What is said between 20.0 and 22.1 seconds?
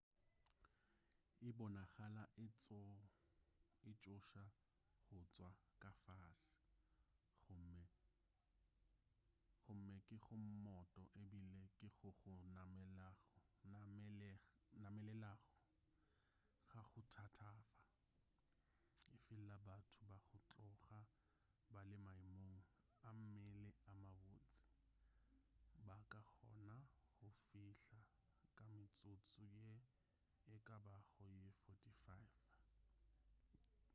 ba go tloga ba le